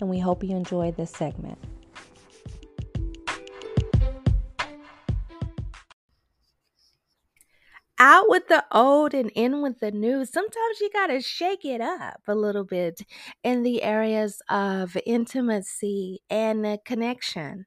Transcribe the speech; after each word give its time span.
and 0.00 0.10
we 0.10 0.18
hope 0.18 0.42
you 0.42 0.56
enjoy 0.56 0.92
this 0.92 1.10
segment. 1.10 1.58
Out 8.02 8.30
with 8.30 8.48
the 8.48 8.64
old 8.72 9.12
and 9.12 9.30
in 9.34 9.60
with 9.60 9.80
the 9.80 9.90
new. 9.90 10.24
Sometimes 10.24 10.80
you 10.80 10.88
got 10.90 11.08
to 11.08 11.20
shake 11.20 11.66
it 11.66 11.82
up 11.82 12.22
a 12.26 12.34
little 12.34 12.64
bit 12.64 13.02
in 13.44 13.62
the 13.62 13.82
areas 13.82 14.40
of 14.48 14.96
intimacy 15.04 16.20
and 16.30 16.78
connection. 16.86 17.66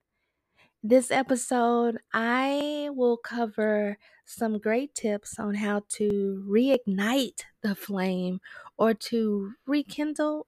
This 0.81 1.11
episode, 1.11 1.99
I 2.13 2.89
will 2.93 3.15
cover 3.15 3.97
some 4.25 4.57
great 4.57 4.95
tips 4.95 5.37
on 5.37 5.53
how 5.53 5.83
to 5.89 6.43
reignite 6.49 7.43
the 7.61 7.75
flame 7.75 8.39
or 8.77 8.95
to 8.95 9.51
rekindle 9.67 10.47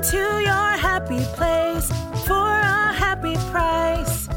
Go 0.00 0.06
to 0.12 0.40
your 0.40 0.78
happy 0.78 1.22
place 1.34 1.90
for 2.26 2.32
a 2.32 2.90
happy 2.94 3.34
price. 3.50 4.28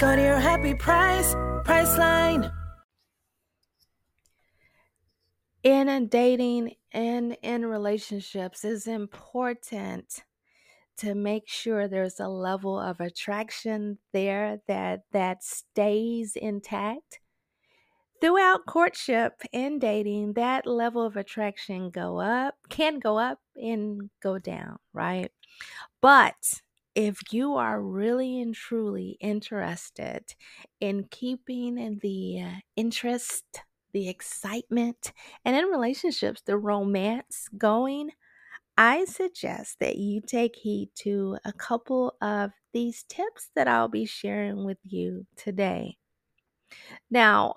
Go 0.00 0.16
to 0.16 0.20
your 0.20 0.40
happy 0.40 0.74
price, 0.74 1.34
Priceline. 1.64 2.50
In 5.62 6.08
dating 6.08 6.74
and 6.90 7.36
in 7.42 7.64
relationships, 7.64 8.64
it's 8.64 8.88
important 8.88 10.24
to 10.96 11.14
make 11.14 11.48
sure 11.48 11.86
there's 11.86 12.18
a 12.18 12.26
level 12.26 12.76
of 12.76 13.00
attraction 13.00 13.98
there 14.12 14.62
that 14.66 15.02
that 15.12 15.44
stays 15.44 16.34
intact 16.34 17.20
throughout 18.22 18.66
courtship 18.66 19.42
and 19.52 19.82
dating, 19.82 20.34
that 20.34 20.66
level 20.66 21.04
of 21.04 21.16
attraction 21.18 21.90
go 21.90 22.20
up, 22.20 22.56
can 22.70 23.00
go 23.00 23.18
up 23.18 23.40
and 23.56 24.10
go 24.22 24.38
down, 24.40 24.78
right? 24.94 25.32
But 26.02 26.62
if 26.94 27.18
you 27.32 27.54
are 27.56 27.82
really 27.82 28.40
and 28.40 28.54
truly 28.54 29.16
interested 29.20 30.34
in 30.80 31.04
keeping 31.10 31.98
the 32.02 32.42
uh, 32.42 32.60
interest, 32.76 33.44
the 33.92 34.08
excitement, 34.08 35.12
and 35.44 35.56
in 35.56 35.66
relationships, 35.66 36.42
the 36.42 36.58
romance 36.58 37.48
going, 37.58 38.10
I 38.78 39.06
suggest 39.06 39.78
that 39.80 39.96
you 39.98 40.20
take 40.22 40.56
heed 40.56 40.90
to 40.96 41.38
a 41.44 41.52
couple 41.54 42.16
of 42.22 42.52
these 42.72 43.04
tips 43.04 43.50
that 43.56 43.68
I'll 43.68 43.88
be 43.88 44.06
sharing 44.06 44.64
with 44.64 44.78
you 44.84 45.26
today. 45.36 45.98
Now, 47.10 47.54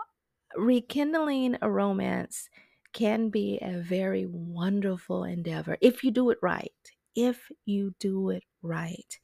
rekindling 0.58 1.58
a 1.62 1.70
romance 1.70 2.50
can 2.94 3.30
be 3.30 3.60
a 3.62 3.80
very 3.80 4.26
wonderful 4.26 5.24
endeavor 5.24 5.78
if 5.82 6.04
you 6.04 6.12
do 6.12 6.30
it 6.30 6.38
right. 6.42 6.72
If 7.16 7.50
you 7.66 7.96
do 8.00 8.30
it 8.30 8.44
right, 8.62 9.20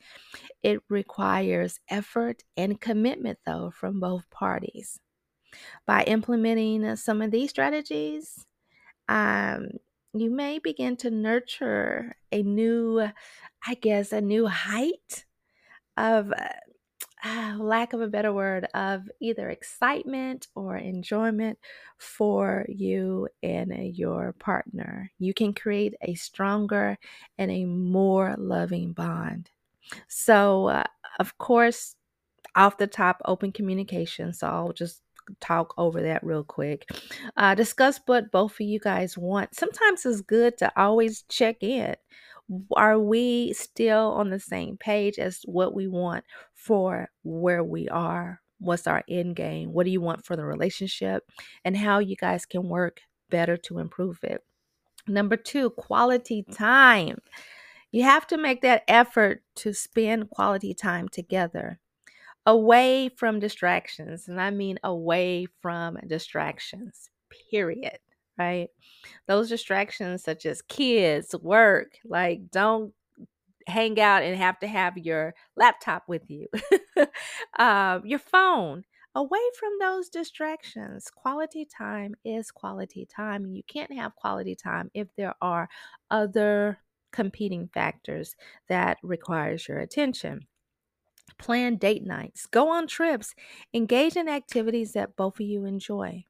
it 0.63 0.81
requires 0.89 1.79
effort 1.89 2.43
and 2.57 2.79
commitment, 2.79 3.39
though, 3.45 3.71
from 3.71 3.99
both 3.99 4.29
parties. 4.29 4.99
By 5.85 6.03
implementing 6.03 6.95
some 6.95 7.21
of 7.21 7.31
these 7.31 7.49
strategies, 7.49 8.45
um, 9.09 9.71
you 10.13 10.31
may 10.31 10.59
begin 10.59 10.97
to 10.97 11.11
nurture 11.11 12.15
a 12.31 12.43
new, 12.43 13.01
I 13.67 13.73
guess, 13.75 14.13
a 14.13 14.21
new 14.21 14.47
height 14.47 15.25
of 15.97 16.33
uh, 17.23 17.41
uh, 17.51 17.57
lack 17.57 17.93
of 17.93 18.01
a 18.01 18.07
better 18.07 18.33
word, 18.33 18.67
of 18.73 19.09
either 19.19 19.49
excitement 19.49 20.47
or 20.55 20.77
enjoyment 20.77 21.57
for 21.97 22.65
you 22.69 23.27
and 23.43 23.73
your 23.97 24.33
partner. 24.33 25.11
You 25.19 25.33
can 25.33 25.53
create 25.53 25.95
a 26.01 26.15
stronger 26.15 26.97
and 27.37 27.51
a 27.51 27.65
more 27.65 28.35
loving 28.37 28.93
bond. 28.93 29.49
So, 30.07 30.67
uh, 30.67 30.83
of 31.19 31.37
course, 31.37 31.95
off 32.55 32.77
the 32.77 32.87
top, 32.87 33.21
open 33.25 33.51
communication. 33.51 34.33
So, 34.33 34.47
I'll 34.47 34.73
just 34.73 35.01
talk 35.39 35.73
over 35.77 36.01
that 36.01 36.23
real 36.23 36.43
quick. 36.43 36.89
Uh, 37.37 37.55
discuss 37.55 37.99
what 38.05 38.31
both 38.31 38.53
of 38.53 38.61
you 38.61 38.79
guys 38.79 39.17
want. 39.17 39.55
Sometimes 39.55 40.05
it's 40.05 40.21
good 40.21 40.57
to 40.57 40.71
always 40.75 41.23
check 41.23 41.57
in 41.61 41.95
are 42.75 42.99
we 42.99 43.53
still 43.53 44.11
on 44.11 44.29
the 44.29 44.39
same 44.39 44.77
page 44.77 45.19
as 45.19 45.41
what 45.45 45.73
we 45.73 45.87
want 45.87 46.25
for 46.53 47.09
where 47.23 47.63
we 47.63 47.87
are? 47.89 48.41
What's 48.59 48.87
our 48.87 49.03
end 49.09 49.35
game? 49.35 49.73
What 49.73 49.85
do 49.85 49.91
you 49.91 50.01
want 50.01 50.25
for 50.25 50.35
the 50.35 50.45
relationship? 50.45 51.23
And 51.65 51.75
how 51.75 51.99
you 51.99 52.15
guys 52.15 52.45
can 52.45 52.67
work 52.67 53.01
better 53.29 53.57
to 53.57 53.79
improve 53.79 54.19
it. 54.23 54.43
Number 55.07 55.35
two, 55.35 55.71
quality 55.71 56.45
time. 56.51 57.17
You 57.91 58.03
have 58.03 58.27
to 58.27 58.37
make 58.37 58.61
that 58.61 58.83
effort 58.87 59.41
to 59.57 59.73
spend 59.73 60.29
quality 60.29 60.73
time 60.73 61.09
together 61.09 61.79
away 62.45 63.09
from 63.17 63.39
distractions. 63.39 64.27
And 64.27 64.39
I 64.39 64.51
mean 64.51 64.77
away 64.83 65.47
from 65.61 65.97
distractions, 66.07 67.09
period 67.49 67.97
right? 68.41 68.69
Those 69.27 69.49
distractions, 69.49 70.23
such 70.23 70.45
as 70.45 70.61
kids, 70.61 71.35
work, 71.41 71.97
like 72.05 72.51
don't 72.51 72.93
hang 73.67 73.99
out 73.99 74.23
and 74.23 74.35
have 74.37 74.59
to 74.59 74.67
have 74.67 74.97
your 74.97 75.33
laptop 75.55 76.03
with 76.07 76.29
you, 76.29 76.47
uh, 77.59 77.99
your 78.03 78.19
phone. 78.19 78.83
Away 79.13 79.41
from 79.59 79.71
those 79.79 80.07
distractions, 80.07 81.09
quality 81.13 81.65
time 81.65 82.15
is 82.23 82.49
quality 82.49 83.05
time. 83.05 83.45
You 83.45 83.61
can't 83.67 83.91
have 83.93 84.15
quality 84.15 84.55
time 84.55 84.89
if 84.93 85.09
there 85.17 85.35
are 85.41 85.67
other 86.09 86.79
competing 87.11 87.67
factors 87.73 88.37
that 88.69 88.97
requires 89.03 89.67
your 89.67 89.79
attention 89.79 90.47
plan 91.37 91.75
date 91.75 92.05
nights, 92.05 92.45
go 92.45 92.69
on 92.69 92.87
trips, 92.87 93.33
engage 93.73 94.15
in 94.15 94.29
activities 94.29 94.93
that 94.93 95.15
both 95.15 95.39
of 95.39 95.45
you 95.45 95.65
enjoy. 95.65 96.25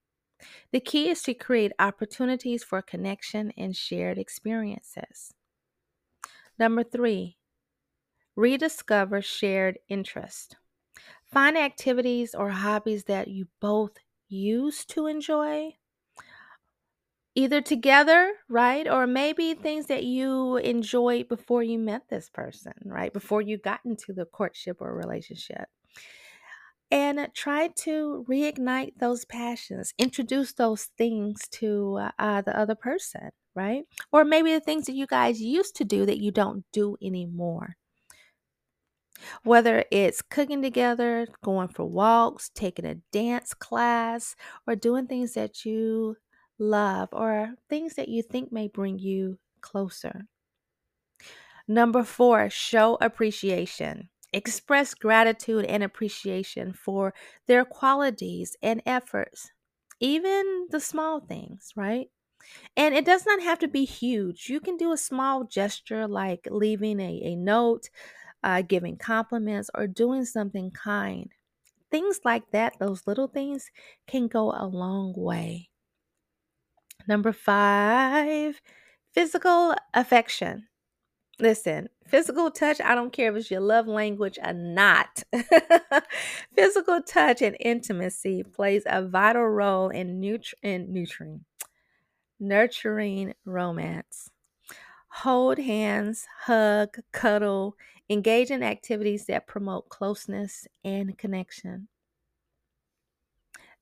The 0.71 0.79
key 0.79 1.09
is 1.09 1.21
to 1.23 1.33
create 1.33 1.71
opportunities 1.79 2.63
for 2.63 2.81
connection 2.81 3.51
and 3.57 3.75
shared 3.75 4.17
experiences. 4.17 5.33
Number 6.57 6.83
three, 6.83 7.37
rediscover 8.35 9.21
shared 9.21 9.79
interest. 9.89 10.57
Find 11.25 11.57
activities 11.57 12.35
or 12.35 12.49
hobbies 12.49 13.05
that 13.05 13.27
you 13.27 13.47
both 13.59 13.97
used 14.27 14.89
to 14.91 15.07
enjoy, 15.07 15.75
either 17.35 17.61
together, 17.61 18.33
right? 18.49 18.87
Or 18.87 19.07
maybe 19.07 19.53
things 19.53 19.87
that 19.87 20.03
you 20.03 20.57
enjoyed 20.57 21.29
before 21.29 21.63
you 21.63 21.79
met 21.79 22.09
this 22.09 22.29
person, 22.29 22.73
right? 22.85 23.13
Before 23.13 23.41
you 23.41 23.57
got 23.57 23.79
into 23.85 24.13
the 24.13 24.25
courtship 24.25 24.81
or 24.81 24.93
relationship 24.93 25.69
and 26.91 27.27
try 27.33 27.69
to 27.69 28.25
reignite 28.29 28.93
those 28.97 29.25
passions 29.25 29.93
introduce 29.97 30.53
those 30.53 30.85
things 30.97 31.47
to 31.49 31.97
uh, 31.97 32.11
uh, 32.19 32.41
the 32.41 32.57
other 32.57 32.75
person 32.75 33.31
right? 33.55 33.83
Or 34.11 34.23
maybe 34.23 34.53
the 34.53 34.59
things 34.59 34.85
that 34.85 34.95
you 34.95 35.07
guys 35.07 35.41
used 35.41 35.75
to 35.77 35.85
do 35.85 36.05
that 36.05 36.21
you 36.21 36.31
don't 36.31 36.65
do 36.71 36.97
anymore. 37.01 37.75
Whether 39.43 39.85
it's 39.91 40.21
cooking 40.21 40.61
together 40.61 41.27
going 41.43 41.67
for 41.67 41.85
walks 41.85 42.49
taking 42.55 42.85
a 42.85 42.95
dance 43.11 43.53
class 43.53 44.35
or 44.67 44.75
doing 44.75 45.07
things 45.07 45.33
that 45.33 45.63
you 45.63 46.17
love 46.57 47.09
or 47.11 47.53
things 47.69 47.95
that 47.95 48.09
you 48.09 48.23
think 48.23 48.51
may 48.51 48.67
bring 48.67 48.97
you 48.97 49.37
closer. 49.61 50.25
Number 51.67 52.03
four 52.03 52.49
show 52.49 52.97
appreciation 52.99 54.09
Express 54.33 54.93
gratitude 54.93 55.65
and 55.65 55.83
appreciation 55.83 56.73
for 56.73 57.13
their 57.47 57.65
qualities 57.65 58.55
and 58.61 58.81
efforts, 58.85 59.51
even 59.99 60.67
the 60.69 60.79
small 60.79 61.19
things, 61.19 61.71
right? 61.75 62.09
And 62.77 62.95
it 62.95 63.05
does 63.05 63.25
not 63.25 63.41
have 63.41 63.59
to 63.59 63.67
be 63.67 63.85
huge. 63.85 64.49
You 64.49 64.59
can 64.59 64.77
do 64.77 64.91
a 64.91 64.97
small 64.97 65.45
gesture 65.45 66.07
like 66.07 66.47
leaving 66.51 66.99
a, 66.99 67.21
a 67.23 67.35
note, 67.35 67.89
uh, 68.43 68.61
giving 68.63 68.97
compliments, 68.97 69.69
or 69.75 69.87
doing 69.87 70.25
something 70.25 70.71
kind. 70.71 71.31
Things 71.91 72.21
like 72.25 72.51
that, 72.51 72.79
those 72.79 73.07
little 73.07 73.27
things, 73.27 73.71
can 74.07 74.27
go 74.27 74.51
a 74.51 74.67
long 74.67 75.13
way. 75.17 75.69
Number 77.07 77.31
five, 77.31 78.61
physical 79.13 79.75
affection. 79.93 80.67
Listen, 81.41 81.89
physical 82.05 82.51
touch, 82.51 82.79
I 82.79 82.93
don't 82.93 83.11
care 83.11 83.31
if 83.31 83.35
it's 83.35 83.49
your 83.49 83.61
love 83.61 83.87
language 83.87 84.37
or 84.45 84.53
not. 84.53 85.23
physical 86.55 87.01
touch 87.01 87.41
and 87.41 87.57
intimacy 87.59 88.43
plays 88.43 88.83
a 88.85 89.01
vital 89.01 89.47
role 89.47 89.89
in, 89.89 90.19
nut- 90.19 90.53
in 90.61 90.93
nurturing, 90.93 91.45
nurturing 92.39 93.33
romance. 93.43 94.29
Hold 95.07 95.57
hands, 95.57 96.27
hug, 96.43 96.97
cuddle, 97.11 97.75
engage 98.07 98.51
in 98.51 98.61
activities 98.61 99.25
that 99.25 99.47
promote 99.47 99.89
closeness 99.89 100.67
and 100.83 101.17
connection. 101.17 101.87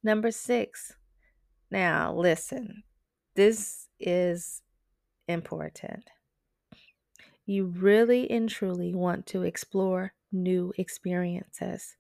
Number 0.02 0.32
six. 0.32 0.94
Now, 1.70 2.16
listen, 2.16 2.84
this 3.36 3.90
is 4.00 4.62
important 5.28 6.10
you 7.50 7.66
really 7.66 8.30
and 8.30 8.48
truly 8.48 8.94
want 8.94 9.26
to 9.26 9.42
explore 9.42 10.14
new 10.32 10.72
experiences. 10.78 11.96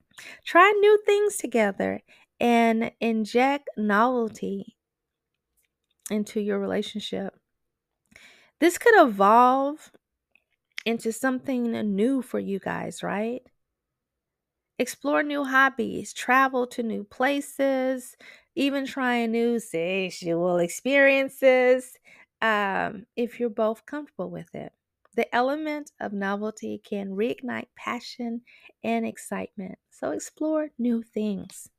Try 0.45 0.71
new 0.79 0.99
things 1.05 1.37
together 1.37 2.01
and 2.39 2.91
inject 3.01 3.67
novelty 3.75 4.75
into 6.11 6.39
your 6.39 6.59
relationship. 6.59 7.33
This 8.59 8.77
could 8.77 8.93
evolve 9.01 9.91
into 10.85 11.11
something 11.11 11.71
new 11.95 12.21
for 12.21 12.39
you 12.39 12.59
guys, 12.59 13.01
right? 13.01 13.41
Explore 14.77 15.23
new 15.23 15.45
hobbies, 15.45 16.13
travel 16.13 16.67
to 16.67 16.83
new 16.83 17.03
places, 17.03 18.15
even 18.55 18.85
trying 18.85 19.31
new 19.31 19.59
sexual 19.59 20.57
experiences 20.59 21.97
um, 22.41 23.05
if 23.15 23.39
you're 23.39 23.49
both 23.49 23.85
comfortable 23.85 24.29
with 24.29 24.53
it. 24.53 24.71
The 25.19 25.35
element 25.35 25.91
of 25.99 26.13
novelty 26.13 26.77
can 26.77 27.09
reignite 27.09 27.67
passion 27.75 28.43
and 28.85 29.05
excitement. 29.05 29.77
So 29.89 30.11
explore 30.11 30.69
new 30.77 31.03
things. 31.03 31.69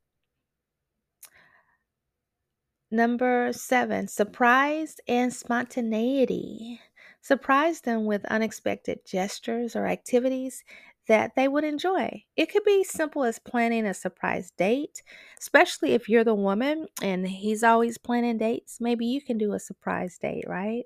Number 2.91 3.51
seven, 3.51 4.07
surprise 4.07 4.97
and 5.07 5.33
spontaneity. 5.33 6.81
Surprise 7.19 7.81
them 7.81 8.05
with 8.05 8.23
unexpected 8.25 9.07
gestures 9.07 9.75
or 9.75 9.87
activities 9.87 10.63
that 11.07 11.33
they 11.35 11.47
would 11.47 11.63
enjoy. 11.63 12.23
It 12.35 12.51
could 12.51 12.63
be 12.63 12.83
simple 12.83 13.23
as 13.23 13.39
planning 13.39 13.87
a 13.87 13.95
surprise 13.95 14.51
date, 14.51 15.01
especially 15.39 15.93
if 15.93 16.07
you're 16.07 16.23
the 16.23 16.35
woman 16.35 16.85
and 17.01 17.27
he's 17.27 17.63
always 17.63 17.97
planning 17.97 18.37
dates. 18.37 18.79
Maybe 18.79 19.07
you 19.07 19.19
can 19.19 19.39
do 19.39 19.53
a 19.53 19.59
surprise 19.59 20.19
date, 20.19 20.45
right? 20.47 20.83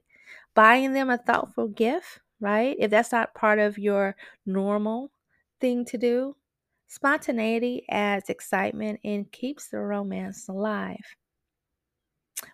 Buying 0.54 0.94
them 0.94 1.10
a 1.10 1.18
thoughtful 1.18 1.68
gift 1.68 2.22
right? 2.40 2.76
If 2.80 2.92
that's 2.92 3.12
not 3.12 3.34
part 3.34 3.60
of 3.60 3.78
your 3.78 4.16
normal 4.46 5.12
thing 5.62 5.86
to 5.86 5.98
do, 5.98 6.36
spontaneity 6.88 7.84
adds 7.90 8.30
excitement 8.30 9.00
and 9.04 9.32
keeps 9.32 9.70
the 9.70 9.80
romance 9.80 10.48
alive. 10.48 11.16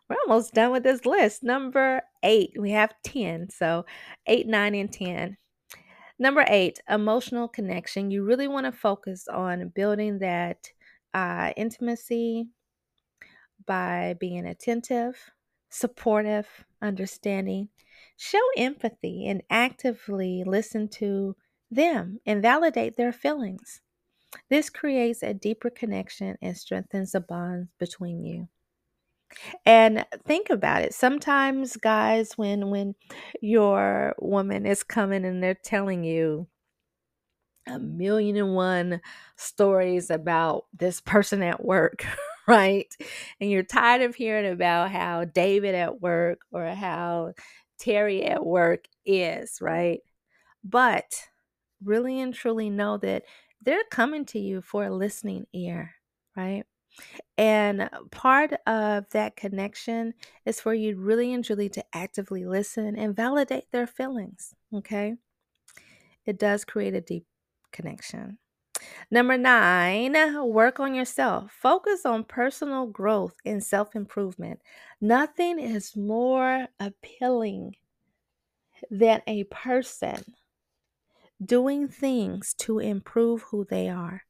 We're 0.10 0.18
almost 0.28 0.54
done 0.54 0.72
with 0.72 0.84
this 0.84 1.06
list. 1.06 1.44
Number 1.44 2.02
eight, 2.24 2.54
we 2.58 2.72
have 2.72 2.94
10. 3.04 3.50
So 3.50 3.86
eight, 4.28 4.48
nine, 4.48 4.76
and 4.76 4.92
10. 4.92 5.38
Number 6.20 6.46
eight, 6.48 6.80
emotional 6.88 7.48
connection. 7.48 8.12
You 8.12 8.24
really 8.24 8.48
want 8.48 8.68
to 8.68 8.72
focus 8.72 9.28
on 9.28 9.70
building 9.70 10.20
that 10.20 10.70
uh, 11.14 11.52
intimacy 11.58 12.48
by 13.66 14.16
being 14.20 14.46
attentive, 14.46 15.18
supportive, 15.72 16.48
understanding, 16.82 17.70
Show 18.24 18.38
empathy 18.56 19.28
and 19.28 19.42
actively 19.50 20.44
listen 20.46 20.90
to 20.90 21.36
them 21.72 22.20
and 22.24 22.40
validate 22.40 22.96
their 22.96 23.12
feelings. 23.12 23.82
This 24.48 24.70
creates 24.70 25.24
a 25.24 25.34
deeper 25.34 25.72
connection 25.72 26.38
and 26.40 26.56
strengthens 26.56 27.14
the 27.14 27.20
bond 27.20 27.70
between 27.80 28.24
you. 28.24 28.48
And 29.66 30.06
think 30.26 30.52
about 30.52 30.84
it. 30.84 30.94
Sometimes 30.94 31.78
guys 31.78 32.38
when 32.38 32.70
when 32.70 32.94
your 33.42 34.14
woman 34.20 34.68
is 34.68 34.84
coming 34.84 35.26
and 35.26 35.42
they're 35.42 35.56
telling 35.56 36.04
you 36.04 36.48
a 37.66 37.80
million 37.80 38.38
and 38.38 38.54
one 38.54 39.02
stories 39.36 40.12
about 40.12 40.66
this 40.74 41.02
person 41.02 41.42
at 41.42 41.66
work, 41.66 42.06
right? 42.52 42.94
And 43.40 43.50
you're 43.50 43.64
tired 43.64 44.02
of 44.02 44.16
hearing 44.16 44.52
about 44.52 44.92
how 44.92 45.26
David 45.26 45.74
at 45.74 46.02
work 46.02 46.42
or 46.52 46.66
how 46.68 47.34
Terry 47.80 48.24
at 48.26 48.46
work 48.46 48.86
is, 49.06 49.60
right? 49.62 50.02
But 50.64 51.14
really 51.84 52.20
and 52.20 52.34
truly 52.34 52.70
know 52.70 52.98
that 52.98 53.24
they're 53.62 53.84
coming 53.90 54.26
to 54.26 54.40
you 54.40 54.62
for 54.62 54.86
a 54.86 54.94
listening 54.94 55.46
ear, 55.54 55.94
right? 56.36 56.64
And 57.38 57.90
part 58.12 58.54
of 58.68 59.10
that 59.12 59.38
connection 59.38 60.14
is 60.46 60.60
for 60.60 60.74
you 60.74 60.98
really 60.98 61.34
and 61.34 61.44
truly 61.44 61.70
to 61.70 61.86
actively 61.94 62.46
listen 62.46 62.98
and 62.98 63.16
validate 63.16 63.72
their 63.72 63.88
feelings, 63.88 64.54
okay? 64.74 65.16
It 66.26 66.38
does 66.38 66.66
create 66.66 66.94
a 66.94 67.02
deep 67.02 67.26
connection. 67.72 68.38
Number 69.12 69.38
nine, 69.38 70.14
work 70.50 70.80
on 70.80 70.94
yourself. 70.96 71.52
Focus 71.52 72.06
on 72.06 72.24
personal 72.24 72.88
growth 72.88 73.36
and 73.46 73.64
self 73.64 73.96
improvement. 73.96 74.62
Nothing 75.00 75.60
is 75.60 75.96
more 75.96 76.68
appealing 76.80 77.76
than 78.92 79.22
a 79.28 79.44
person 79.46 80.36
doing 81.44 81.88
things 81.88 82.54
to 82.56 82.80
improve 82.80 83.44
who 83.44 83.66
they 83.66 83.90
are. 83.90 84.24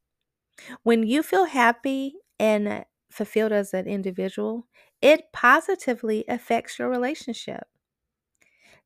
When 0.84 1.04
you 1.04 1.24
feel 1.24 1.46
happy 1.46 2.16
and 2.40 2.86
fulfilled 3.12 3.52
as 3.54 3.74
an 3.74 3.88
individual, 3.88 4.68
it 5.02 5.32
positively 5.34 6.26
affects 6.28 6.80
your 6.80 6.90
relationship. 6.90 7.68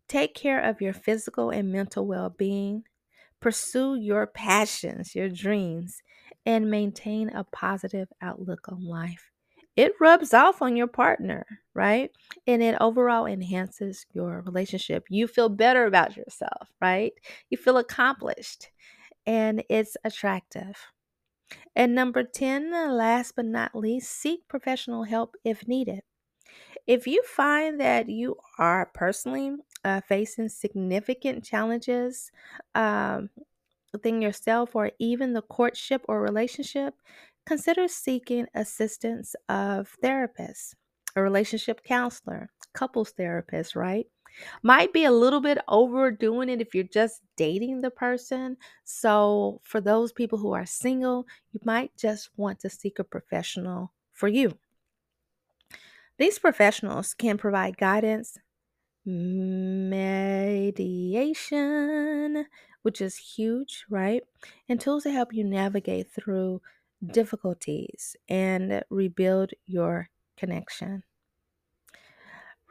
Take 0.08 0.34
care 0.34 0.60
of 0.60 0.82
your 0.82 0.94
physical 0.94 1.52
and 1.52 1.72
mental 1.72 2.06
well 2.08 2.30
being 2.32 2.86
Pursue 3.46 3.94
your 3.98 4.26
passions, 4.26 5.14
your 5.14 5.30
dreams, 5.30 6.02
and 6.48 6.72
maintain 6.72 7.30
a 7.30 7.44
positive 7.44 8.08
outlook 8.20 8.68
on 8.70 8.84
life. 8.84 9.30
It 9.76 9.94
rubs 10.02 10.34
off 10.34 10.64
on 10.64 10.76
your 10.76 10.88
partner, 10.88 11.46
right? 11.76 12.10
And 12.48 12.64
it 12.64 12.76
overall 12.82 13.28
enhances 13.28 14.08
your 14.14 14.42
relationship. 14.42 15.04
You 15.12 15.28
feel 15.28 15.50
better 15.50 15.86
about 15.86 16.18
yourself, 16.18 16.70
right? 16.82 17.14
You 17.52 17.60
feel 17.60 17.78
accomplished 17.78 18.72
and 19.28 19.64
it's 19.70 19.96
attractive. 20.04 20.76
And 21.76 21.94
number 21.94 22.24
10, 22.24 22.72
last 22.98 23.36
but 23.36 23.46
not 23.46 23.76
least, 23.76 24.12
seek 24.12 24.48
professional 24.48 25.04
help 25.04 25.36
if 25.44 25.68
needed. 25.68 26.02
If 26.88 27.08
you 27.08 27.24
find 27.24 27.80
that 27.80 28.10
you 28.10 28.38
are 28.60 28.86
personally 28.94 29.56
uh, 29.84 30.02
facing 30.02 30.50
significant 30.50 31.44
challenges 31.44 32.32
um, 32.76 33.30
within 33.94 34.22
yourself 34.22 34.76
or 34.76 34.92
even 35.00 35.34
the 35.34 35.42
courtship 35.42 36.04
or 36.08 36.22
relationship, 36.22 36.96
consider 37.46 37.88
seeking 37.88 38.48
assistance 38.54 39.36
of 39.50 39.96
therapists, 40.04 40.76
a 41.16 41.22
relationship 41.22 41.84
counselor, 41.84 42.50
couples 42.74 43.12
therapist, 43.12 43.76
right? 43.76 44.08
Might 44.64 44.94
be 44.94 45.06
a 45.06 45.12
little 45.12 45.42
bit 45.42 45.60
overdoing 45.68 46.50
it 46.50 46.62
if 46.62 46.76
you're 46.76 46.84
just 46.84 47.22
dating 47.38 47.82
the 47.82 47.92
person. 47.92 48.58
So, 48.84 49.62
for 49.64 49.80
those 49.82 50.12
people 50.12 50.40
who 50.40 50.54
are 50.54 50.66
single, 50.66 51.26
you 51.52 51.62
might 51.64 51.96
just 51.98 52.30
want 52.38 52.60
to 52.62 52.70
seek 52.70 53.00
a 53.00 53.04
professional 53.06 53.94
for 54.12 54.28
you. 54.28 54.58
These 56.18 56.40
professionals 56.40 57.14
can 57.14 57.38
provide 57.38 57.78
guidance, 57.78 58.38
mediation, 59.06 59.96
which 62.84 63.02
is 63.02 63.18
huge, 63.18 63.86
right? 63.90 64.24
And 64.70 64.80
tools 64.80 65.04
to 65.04 65.12
help 65.12 65.34
you 65.34 65.44
navigate 65.44 66.12
through 66.12 66.62
difficulties 67.06 68.16
and 68.30 68.84
rebuild 68.90 69.52
your 69.66 70.10
connection. 70.38 71.04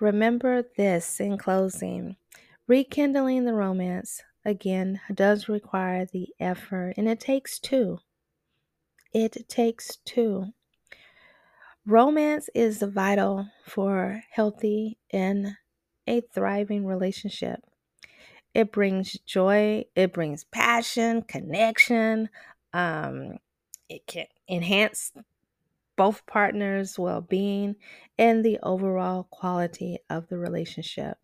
Remember 0.01 0.65
this 0.77 1.21
in 1.21 1.39
closing 1.39 2.17
rekindling 2.67 3.45
the 3.45 3.53
romance 3.53 4.23
again, 4.45 5.01
does 5.13 5.49
require 5.49 6.07
the 6.07 6.29
effort, 6.41 6.95
and 6.97 7.09
it 7.09 7.21
takes 7.21 7.59
two. 7.59 7.99
It 9.13 9.49
takes 9.49 9.97
two. 10.05 10.53
Romance 11.87 12.49
is 12.55 12.81
vital 12.81 13.47
for 13.67 14.23
healthy 14.31 14.97
and 15.11 15.57
a 16.07 16.23
thriving 16.23 16.87
relationship. 16.87 17.61
It 18.55 18.73
brings 18.73 19.12
joy, 19.26 19.85
it 19.95 20.14
brings 20.14 20.45
passion, 20.45 21.23
connection. 21.23 22.31
Um, 22.73 23.38
it 23.91 24.07
can 24.07 24.26
enhance 24.49 25.12
both 25.97 26.25
partners' 26.25 26.99
well 26.99 27.21
being 27.21 27.76
and 28.19 28.43
the 28.43 28.59
overall 28.62 29.25
quality 29.25 29.99
of 30.09 30.29
the 30.29 30.38
relationship. 30.38 31.19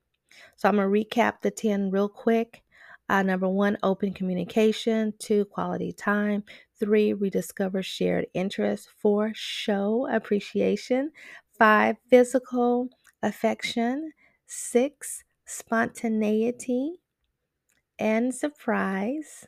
So, 0.56 0.68
I'm 0.68 0.76
going 0.76 0.92
to 0.92 1.08
recap 1.08 1.40
the 1.40 1.50
10 1.50 1.90
real 1.90 2.08
quick. 2.08 2.62
Uh, 3.08 3.22
number 3.22 3.48
one, 3.48 3.78
open 3.82 4.12
communication. 4.12 5.14
Two, 5.18 5.46
quality 5.46 5.92
time. 5.92 6.44
Three, 6.80 7.12
rediscover 7.12 7.82
shared 7.82 8.26
interests. 8.34 8.88
Four, 8.98 9.32
show 9.34 10.08
appreciation. 10.10 11.12
Five, 11.52 11.96
physical 12.08 12.88
affection. 13.22 14.12
Six, 14.46 15.22
spontaneity 15.44 16.94
and 17.98 18.34
surprise. 18.34 19.46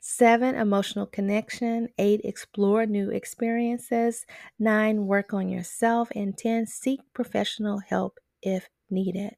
Seven, 0.00 0.54
emotional 0.54 1.06
connection. 1.06 1.88
Eight, 1.98 2.20
explore 2.24 2.86
new 2.86 3.10
experiences. 3.10 4.26
Nine, 4.58 5.06
work 5.06 5.34
on 5.34 5.48
yourself. 5.48 6.10
And 6.14 6.36
10, 6.36 6.66
seek 6.66 7.00
professional 7.14 7.78
help 7.78 8.18
if 8.42 8.68
needed. 8.90 9.36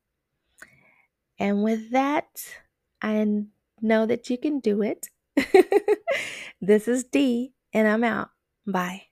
And 1.38 1.64
with 1.64 1.90
that, 1.90 2.44
I 3.00 3.26
know 3.80 4.06
that 4.06 4.30
you 4.30 4.38
can 4.38 4.60
do 4.60 4.82
it. 4.82 5.08
this 6.60 6.88
is 6.88 7.04
D, 7.04 7.52
and 7.72 7.88
I'm 7.88 8.04
out. 8.04 8.30
Bye. 8.66 9.12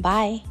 Bye. 0.00 0.42